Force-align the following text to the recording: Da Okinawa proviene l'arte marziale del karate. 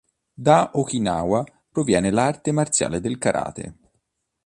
Da 0.33 0.71
Okinawa 0.73 1.43
proviene 1.69 2.09
l'arte 2.09 2.51
marziale 2.51 3.01
del 3.01 3.19
karate. 3.19 3.75